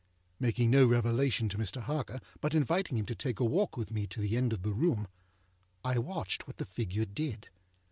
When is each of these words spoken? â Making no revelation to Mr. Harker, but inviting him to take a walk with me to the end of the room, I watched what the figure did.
â 0.01 0.03
Making 0.39 0.71
no 0.71 0.87
revelation 0.87 1.47
to 1.47 1.59
Mr. 1.59 1.79
Harker, 1.83 2.19
but 2.39 2.55
inviting 2.55 2.97
him 2.97 3.05
to 3.05 3.13
take 3.13 3.39
a 3.39 3.45
walk 3.45 3.77
with 3.77 3.91
me 3.91 4.07
to 4.07 4.19
the 4.19 4.35
end 4.35 4.51
of 4.51 4.63
the 4.63 4.73
room, 4.73 5.07
I 5.85 5.99
watched 5.99 6.47
what 6.47 6.57
the 6.57 6.65
figure 6.65 7.05
did. 7.05 7.49